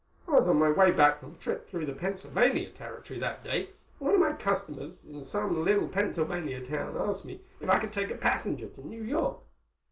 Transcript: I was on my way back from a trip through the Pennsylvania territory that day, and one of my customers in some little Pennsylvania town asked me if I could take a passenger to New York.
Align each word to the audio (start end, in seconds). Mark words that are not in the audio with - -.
I 0.27 0.31
was 0.31 0.47
on 0.47 0.57
my 0.57 0.71
way 0.71 0.89
back 0.89 1.19
from 1.19 1.35
a 1.35 1.37
trip 1.37 1.69
through 1.69 1.85
the 1.85 1.93
Pennsylvania 1.93 2.71
territory 2.71 3.19
that 3.19 3.43
day, 3.43 3.67
and 3.99 4.09
one 4.09 4.15
of 4.15 4.19
my 4.19 4.33
customers 4.33 5.05
in 5.05 5.21
some 5.21 5.63
little 5.63 5.87
Pennsylvania 5.87 6.65
town 6.65 6.97
asked 6.97 7.23
me 7.23 7.41
if 7.59 7.69
I 7.69 7.77
could 7.77 7.93
take 7.93 8.09
a 8.09 8.15
passenger 8.15 8.67
to 8.69 8.87
New 8.87 9.03
York. 9.03 9.41